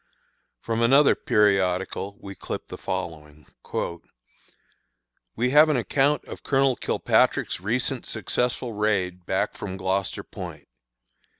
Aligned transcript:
From 0.61 0.81
another 0.81 1.13
periodical 1.13 2.17
we 2.19 2.33
clip 2.33 2.69
the 2.69 2.75
following: 2.79 3.45
"We 5.35 5.51
have 5.51 5.69
an 5.69 5.77
account 5.77 6.25
of 6.25 6.41
Colonel 6.41 6.75
Kilpatrick's 6.75 7.59
recent 7.61 8.07
successful 8.07 8.73
raid 8.73 9.27
back 9.27 9.53
from 9.55 9.77
Gloucester 9.77 10.23
Point. 10.23 10.67